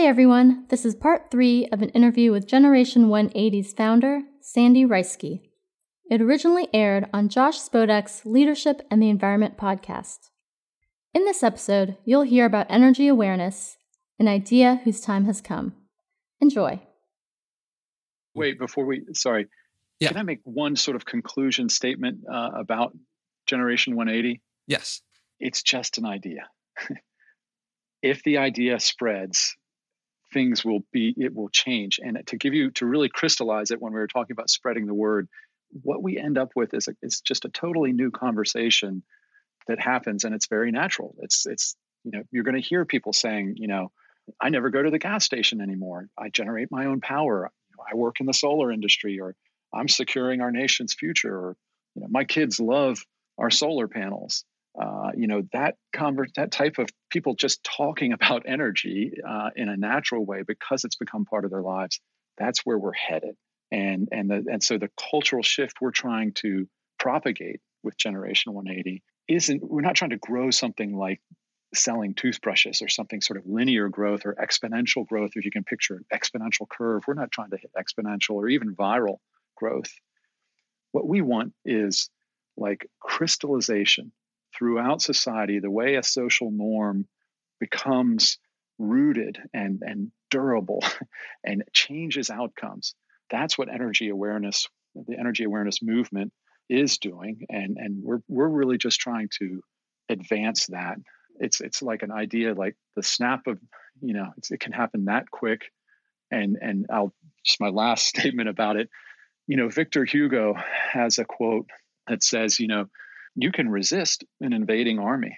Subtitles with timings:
[0.00, 5.42] Hey everyone, this is part three of an interview with Generation 180's founder, Sandy Reisky.
[6.10, 10.30] It originally aired on Josh Spodek's Leadership and the Environment podcast.
[11.12, 13.76] In this episode, you'll hear about energy awareness,
[14.18, 15.74] an idea whose time has come.
[16.40, 16.80] Enjoy.
[18.34, 19.48] Wait, before we, sorry,
[19.98, 20.08] Yeah.
[20.08, 22.96] can I make one sort of conclusion statement uh, about
[23.46, 24.40] Generation 180?
[24.66, 25.02] Yes.
[25.40, 26.48] It's just an idea.
[28.02, 29.56] if the idea spreads,
[30.32, 32.00] things will be, it will change.
[32.02, 34.94] And to give you, to really crystallize it when we were talking about spreading the
[34.94, 35.28] word,
[35.82, 39.02] what we end up with is, a, is just a totally new conversation
[39.68, 41.14] that happens and it's very natural.
[41.20, 43.92] It's, it's, you know, you're going to hear people saying, you know,
[44.40, 46.08] I never go to the gas station anymore.
[46.18, 47.50] I generate my own power.
[47.80, 49.34] I work in the solar industry or
[49.72, 51.56] I'm securing our nation's future or
[51.94, 53.04] you know my kids love
[53.38, 54.44] our solar panels.
[54.80, 55.74] Uh, you know that
[56.36, 60.96] that type of people just talking about energy uh, in a natural way because it's
[60.96, 62.00] become part of their lives.
[62.38, 63.36] That's where we're headed,
[63.70, 66.68] and and the, and so the cultural shift we're trying to
[66.98, 69.62] propagate with Generation 180 isn't.
[69.62, 71.20] We're not trying to grow something like
[71.74, 75.94] selling toothbrushes or something sort of linear growth or exponential growth if you can picture
[75.94, 79.18] an exponential curve we're not trying to hit exponential or even viral
[79.56, 79.92] growth
[80.90, 82.10] what we want is
[82.56, 84.10] like crystallization
[84.60, 87.08] throughout society the way a social norm
[87.58, 88.38] becomes
[88.78, 90.84] rooted and and durable
[91.44, 92.94] and changes outcomes
[93.30, 96.32] that's what energy awareness the energy awareness movement
[96.70, 97.46] is doing.
[97.48, 99.60] And and we're we're really just trying to
[100.08, 100.98] advance that.
[101.38, 103.58] It's it's like an idea like the snap of
[104.00, 105.62] you know it can happen that quick.
[106.30, 107.12] And and i'll
[107.44, 108.88] just my last statement about it.
[109.46, 110.54] You know victor hugo
[110.92, 111.66] has a quote
[112.06, 112.86] that says you know
[113.34, 115.36] you can resist an invading army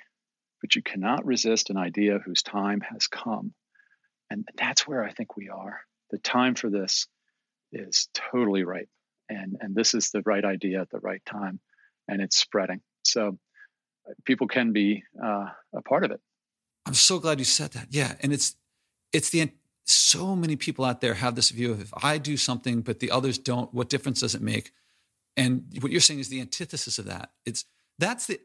[0.60, 3.52] but you cannot resist an idea whose time has come
[4.30, 7.06] and that's where i think we are the time for this
[7.72, 8.88] is totally ripe
[9.28, 11.60] and and this is the right idea at the right time
[12.08, 13.38] and it's spreading so
[14.24, 16.20] people can be uh, a part of it.
[16.86, 17.88] I'm so glad you said that.
[17.90, 18.56] Yeah, and it's
[19.12, 19.50] it's the
[19.84, 23.10] so many people out there have this view of if I do something but the
[23.10, 24.72] others don't, what difference does it make?
[25.36, 27.30] And what you're saying is the antithesis of that.
[27.44, 27.64] It's
[27.98, 28.40] that's the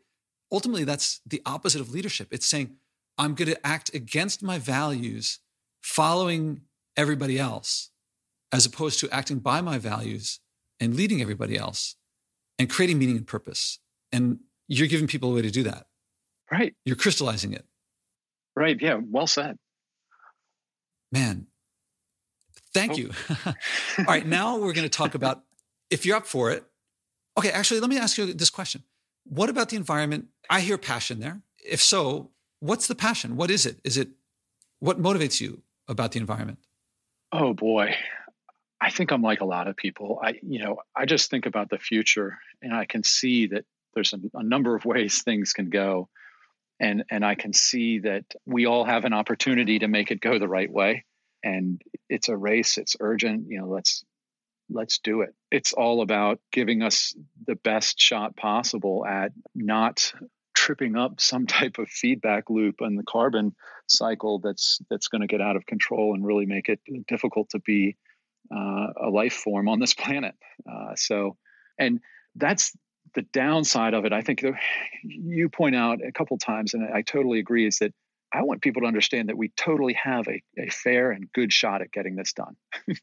[0.51, 2.27] ultimately that's the opposite of leadership.
[2.31, 2.75] It's saying
[3.17, 5.39] I'm going to act against my values,
[5.81, 6.61] following
[6.95, 7.89] everybody else,
[8.51, 10.39] as opposed to acting by my values
[10.79, 11.95] and leading everybody else,
[12.59, 13.79] and creating meaning and purpose.
[14.11, 15.87] And you're giving people a way to do that.
[16.51, 16.75] Right.
[16.85, 17.65] You're crystallizing it.
[18.55, 18.79] Right.
[18.81, 18.99] Yeah.
[19.03, 19.57] Well said.
[21.11, 21.47] Man,
[22.73, 22.95] thank Oh.
[22.95, 23.11] you.
[23.45, 24.25] All right.
[24.25, 25.43] Now we're going to talk about
[25.89, 26.63] if you're up for it.
[27.37, 27.49] Okay.
[27.49, 28.83] Actually, let me ask you this question
[29.29, 30.27] What about the environment?
[30.49, 31.41] I hear passion there.
[31.63, 33.35] If so, what's the passion?
[33.35, 33.79] What is it?
[33.83, 34.09] Is it
[34.79, 36.59] what motivates you about the environment?
[37.31, 37.95] Oh boy.
[38.79, 40.19] I think I'm like a lot of people.
[40.23, 44.13] I, you know, I just think about the future and I can see that there's
[44.13, 46.09] a, a number of ways things can go.
[46.79, 50.37] And, and I can see that we all have an opportunity to make it go
[50.37, 51.05] the right way.
[51.43, 52.77] And it's a race.
[52.77, 53.47] It's urgent.
[53.49, 54.03] You know, let's,
[54.69, 55.33] let's do it.
[55.51, 60.13] It's all about giving us the best shot possible at not
[60.53, 63.55] tripping up some type of feedback loop on the carbon
[63.87, 67.59] cycle that's that's going to get out of control and really make it difficult to
[67.59, 67.95] be
[68.53, 70.35] uh, a life form on this planet.
[70.69, 71.37] Uh, so,
[71.79, 71.99] and
[72.35, 72.75] that's
[73.15, 74.13] the downside of it.
[74.13, 74.43] I think
[75.03, 77.93] you point out a couple times, and I totally agree, is that
[78.33, 81.81] I want people to understand that we totally have a, a fair and good shot
[81.81, 82.55] at getting this done.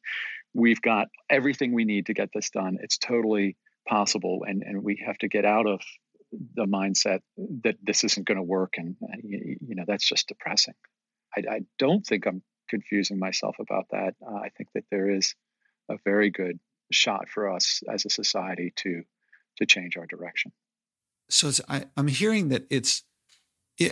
[0.54, 2.78] We've got everything we need to get this done.
[2.80, 3.56] It's totally
[3.88, 5.80] possible, and and we have to get out of
[6.54, 7.20] the mindset
[7.64, 10.74] that this isn't going to work, and uh, you, know that's just depressing.
[11.36, 14.14] I, I don't think I'm confusing myself about that.
[14.26, 15.34] Uh, I think that there is
[15.90, 16.58] a very good
[16.90, 19.02] shot for us as a society to
[19.58, 20.52] to change our direction.
[21.30, 23.02] So I, I'm hearing that it's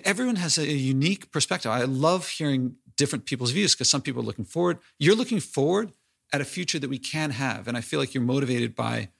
[0.04, 1.70] everyone has a unique perspective.
[1.70, 4.78] I love hearing different people's views because some people are looking forward.
[4.98, 5.92] You're looking forward
[6.32, 9.10] at a future that we can have, and I feel like you're motivated by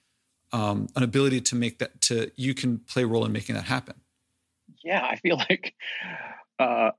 [0.51, 2.01] um, an ability to make that.
[2.01, 3.95] To you can play a role in making that happen.
[4.83, 5.73] Yeah, I feel like
[6.59, 6.91] uh,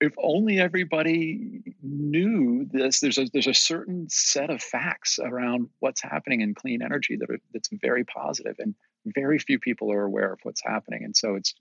[0.00, 3.00] if only everybody knew this.
[3.00, 7.30] There's a there's a certain set of facts around what's happening in clean energy that
[7.30, 8.74] are, that's very positive, and
[9.04, 11.04] very few people are aware of what's happening.
[11.04, 11.54] And so it's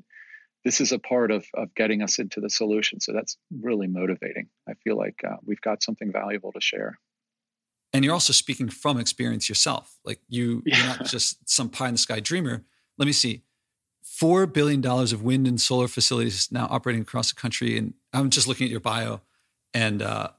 [0.63, 2.99] this is a part of of getting us into the solution.
[2.99, 4.47] So that's really motivating.
[4.67, 6.99] I feel like uh, we've got something valuable to share.
[7.95, 9.97] And you're also speaking from experience yourself.
[10.03, 10.77] Like you, Yeah.
[10.77, 12.65] you're not just some pie in the sky dreamer.
[12.97, 13.43] Let me see.
[14.03, 18.29] Four billion dollars of wind and solar facilities now operating across the country, and I'm
[18.31, 19.21] just looking at your bio,
[19.73, 20.31] and uh,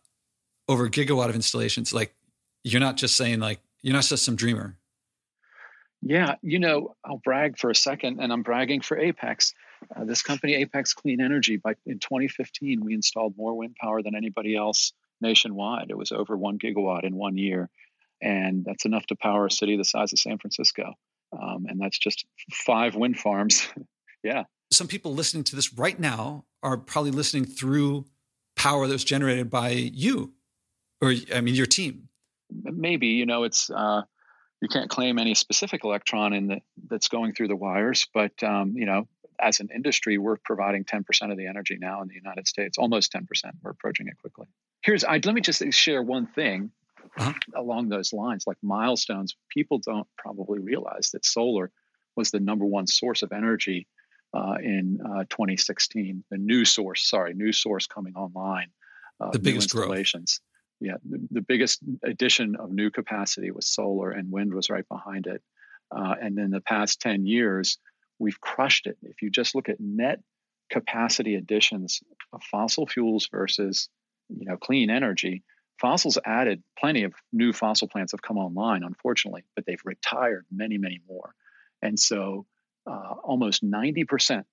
[0.68, 1.94] over a gigawatt of installations.
[1.94, 2.14] Like
[2.62, 4.76] you're not just saying like you're not just some dreamer.
[6.02, 9.54] Yeah, you know, I'll brag for a second, and I'm bragging for Apex.
[9.94, 14.14] Uh, this company, Apex Clean Energy, by in 2015, we installed more wind power than
[14.14, 15.86] anybody else nationwide.
[15.90, 17.68] It was over one gigawatt in one year,
[18.22, 20.94] and that's enough to power a city the size of San Francisco.
[21.32, 23.68] Um, and that's just five wind farms.
[24.22, 24.44] yeah.
[24.70, 28.06] Some people listening to this right now are probably listening through
[28.56, 30.32] power that was generated by you,
[31.00, 32.08] or I mean, your team.
[32.50, 33.70] Maybe you know it's.
[33.70, 34.02] Uh,
[34.62, 38.72] you can't claim any specific electron in the, that's going through the wires, but um,
[38.74, 39.06] you know,
[39.38, 43.12] as an industry, we're providing 10% of the energy now in the United States, almost
[43.12, 43.24] 10%.
[43.62, 44.46] We're approaching it quickly.
[44.82, 46.70] Here's, I, let me just share one thing
[47.18, 47.32] uh-huh.
[47.54, 49.36] along those lines, like milestones.
[49.48, 51.70] People don't probably realize that solar
[52.16, 53.86] was the number one source of energy
[54.34, 56.24] uh, in uh, 2016.
[56.30, 58.68] The new source, sorry, new source coming online.
[59.20, 60.38] Uh, the biggest installations.
[60.38, 60.46] Growth
[60.80, 65.26] yeah, the, the, biggest addition of new capacity was solar, and wind was right behind
[65.26, 65.42] it.
[65.90, 67.78] Uh, and in the past 10 years,
[68.18, 68.96] we've crushed it.
[69.02, 70.20] If you just look at net
[70.70, 72.02] capacity additions
[72.32, 73.88] of fossil fuels versus
[74.28, 75.42] you know clean energy,
[75.80, 80.78] fossils added plenty of new fossil plants have come online, unfortunately, but they've retired many,
[80.78, 81.34] many more.
[81.82, 82.46] And so,
[82.86, 84.44] uh, almost 90%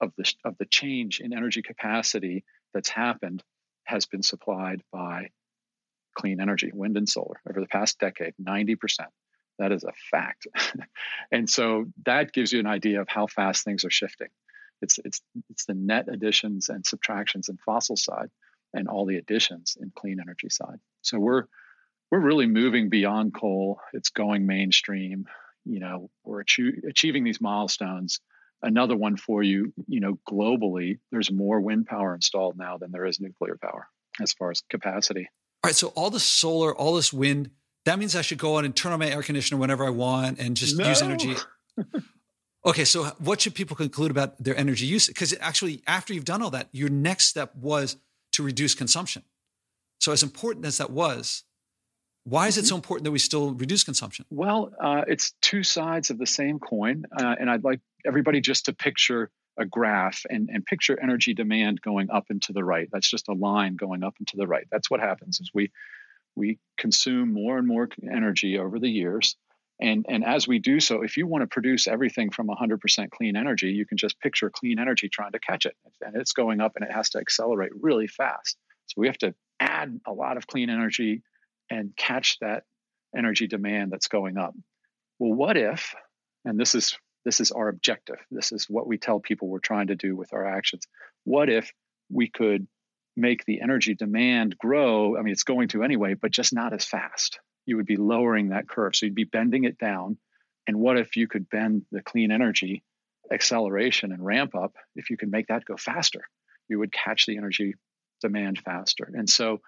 [0.00, 2.44] of the of the change in energy capacity
[2.74, 3.42] that's happened
[3.84, 5.28] has been supplied by
[6.14, 8.76] clean energy, wind and solar, over the past decade, 90%.
[9.62, 10.48] That is a fact.
[11.30, 14.26] and so that gives you an idea of how fast things are shifting.
[14.80, 15.20] It's, it's,
[15.50, 18.28] it's the net additions and subtractions in fossil side
[18.74, 20.80] and all the additions in clean energy side.
[21.02, 21.44] So we're,
[22.10, 23.78] we're really moving beyond coal.
[23.92, 25.26] It's going mainstream.
[25.64, 28.18] You know, we're achieving these milestones.
[28.62, 33.06] Another one for you, you know, globally, there's more wind power installed now than there
[33.06, 33.86] is nuclear power
[34.20, 35.28] as far as capacity
[35.64, 37.50] all right, so all the solar, all this wind,
[37.84, 40.38] that means I should go on and turn on my air conditioner whenever I want
[40.38, 40.88] and just no.
[40.88, 41.34] use energy.
[42.66, 45.08] okay, so what should people conclude about their energy use?
[45.08, 47.96] Because actually, after you've done all that, your next step was
[48.32, 49.22] to reduce consumption.
[49.98, 51.44] So, as important as that was,
[52.24, 52.78] why is it so mm-hmm.
[52.78, 54.24] important that we still reduce consumption?
[54.30, 57.04] Well, uh, it's two sides of the same coin.
[57.16, 61.82] Uh, and I'd like everybody just to picture a graph and, and picture energy demand
[61.82, 62.88] going up and to the right.
[62.92, 64.66] That's just a line going up and to the right.
[64.70, 65.70] That's what happens is we
[66.36, 69.36] we consume more and more energy over the years.
[69.80, 73.36] And, and as we do so, if you want to produce everything from 100% clean
[73.36, 75.76] energy, you can just picture clean energy trying to catch it.
[76.00, 78.56] And it's going up and it has to accelerate really fast.
[78.86, 81.22] So we have to add a lot of clean energy
[81.70, 82.64] and catch that
[83.16, 84.54] energy demand that's going up.
[85.18, 85.94] Well, what if,
[86.44, 88.18] and this is this is our objective.
[88.30, 90.82] This is what we tell people we're trying to do with our actions.
[91.24, 91.72] What if
[92.10, 92.66] we could
[93.16, 95.16] make the energy demand grow?
[95.16, 97.38] I mean, it's going to anyway, but just not as fast.
[97.66, 98.96] You would be lowering that curve.
[98.96, 100.18] So you'd be bending it down.
[100.66, 102.82] And what if you could bend the clean energy
[103.30, 104.74] acceleration and ramp up?
[104.94, 106.22] If you could make that go faster,
[106.68, 107.74] you would catch the energy
[108.20, 109.10] demand faster.
[109.12, 109.60] And so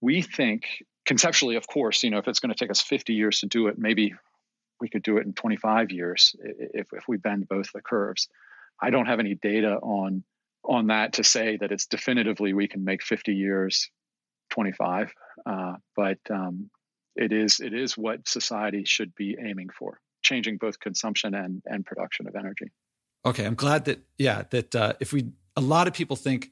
[0.00, 0.64] we think
[1.06, 3.68] conceptually, of course, you know, if it's going to take us 50 years to do
[3.68, 4.14] it, maybe
[4.80, 8.28] we could do it in 25 years if, if we bend both the curves.
[8.80, 10.24] I don't have any data on
[10.64, 13.90] on that to say that it's definitively we can make 50 years
[14.50, 15.12] 25,
[15.46, 16.70] uh, but um,
[17.16, 21.84] it is it is what society should be aiming for, changing both consumption and and
[21.84, 22.66] production of energy.
[23.24, 26.50] Okay, I'm glad that yeah that uh, if we a lot of people think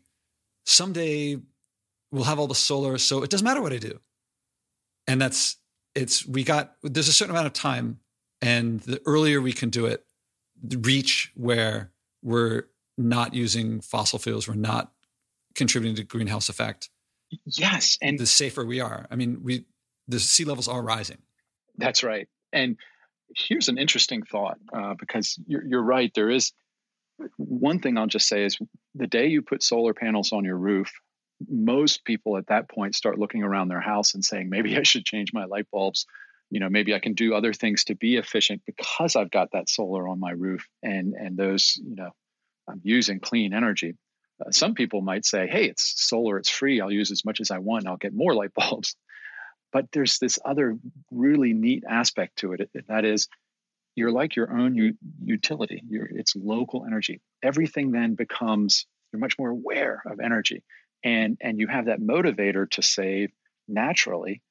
[0.65, 1.39] someday
[2.11, 4.01] we'll have all the solar, so it doesn't matter what I do,
[5.07, 5.57] and that's
[5.95, 8.01] it's we got there's a certain amount of time
[8.43, 10.05] and the earlier we can do it,
[10.63, 11.93] reach where
[12.23, 12.65] we're
[13.01, 14.93] not using fossil fuels, we're not
[15.55, 16.91] contributing to greenhouse effect.
[17.45, 19.07] Yes, and the safer we are.
[19.11, 19.65] I mean, we
[20.09, 21.19] the sea levels are rising.
[21.77, 22.29] That's right.
[22.53, 22.77] And
[23.37, 26.11] here's an interesting thought uh, because you're, you're right.
[26.15, 26.53] There is
[27.37, 28.59] one thing I'll just say is
[28.95, 30.91] the day you put solar panels on your roof,
[31.49, 35.05] most people at that point start looking around their house and saying, maybe I should
[35.05, 36.07] change my light bulbs
[36.51, 39.69] you know maybe i can do other things to be efficient because i've got that
[39.69, 42.11] solar on my roof and and those you know
[42.83, 43.97] using clean energy
[44.45, 47.51] uh, some people might say hey it's solar it's free i'll use as much as
[47.51, 48.97] i want i'll get more light bulbs
[49.73, 50.77] but there's this other
[51.11, 53.29] really neat aspect to it that is
[53.97, 59.39] you're like your own u- utility you're, it's local energy everything then becomes you're much
[59.39, 60.63] more aware of energy
[61.05, 63.31] and and you have that motivator to save
[63.69, 64.43] naturally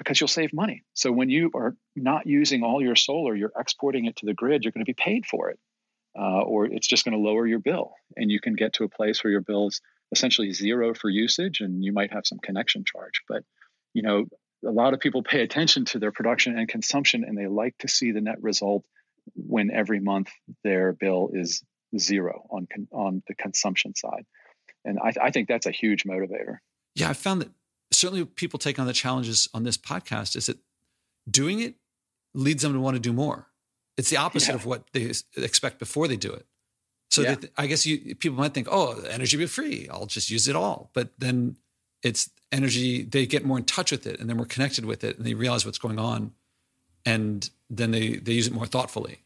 [0.00, 0.82] because you'll save money.
[0.94, 4.64] So when you are not using all your solar, you're exporting it to the grid,
[4.64, 5.58] you're going to be paid for it.
[6.18, 7.92] Uh, or it's just going to lower your bill.
[8.16, 9.80] And you can get to a place where your bill is
[10.12, 13.22] essentially zero for usage, and you might have some connection charge.
[13.28, 13.44] But
[13.94, 14.26] you know,
[14.66, 17.88] a lot of people pay attention to their production and consumption, and they like to
[17.88, 18.84] see the net result
[19.34, 20.30] when every month
[20.64, 21.62] their bill is
[21.98, 24.24] zero on on the consumption side.
[24.84, 26.58] And I, I think that's a huge motivator.
[26.94, 27.50] Yeah, I found that
[27.92, 30.58] certainly people take on the challenges on this podcast is that
[31.30, 31.74] doing it
[32.34, 33.48] leads them to want to do more.
[34.00, 34.54] It's the opposite yeah.
[34.54, 36.46] of what they expect before they do it.
[37.10, 37.36] So yeah.
[37.58, 39.88] I guess you, people might think, oh, energy will be free.
[39.92, 40.90] I'll just use it all.
[40.94, 41.58] But then
[42.02, 45.18] it's energy, they get more in touch with it and they're more connected with it
[45.18, 46.32] and they realize what's going on.
[47.04, 49.18] And then they, they use it more thoughtfully.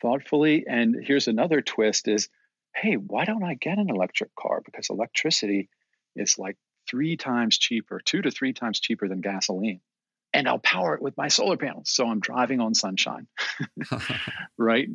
[0.00, 0.64] Thoughtfully.
[0.66, 2.30] And here's another twist is,
[2.74, 4.62] hey, why don't I get an electric car?
[4.64, 5.68] Because electricity
[6.16, 6.56] is like
[6.88, 9.82] three times cheaper, two to three times cheaper than gasoline.
[10.34, 11.90] And I'll power it with my solar panels.
[11.90, 13.26] So I'm driving on sunshine.
[14.58, 14.88] right?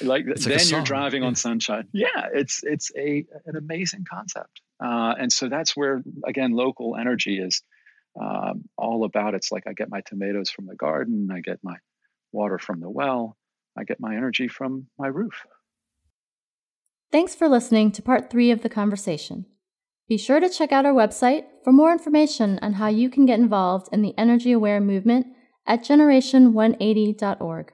[0.00, 1.28] Like it's then you're driving yeah.
[1.28, 1.88] on sunshine.
[1.92, 4.60] Yeah, it's it's a an amazing concept.
[4.82, 7.62] Uh, and so that's where again local energy is
[8.20, 9.34] um, all about.
[9.34, 11.76] It's like I get my tomatoes from the garden, I get my
[12.32, 13.36] water from the well,
[13.76, 15.44] I get my energy from my roof.
[17.10, 19.46] Thanks for listening to part three of the conversation.
[20.06, 23.38] Be sure to check out our website for more information on how you can get
[23.38, 25.26] involved in the energy aware movement
[25.66, 27.72] at generation180.org.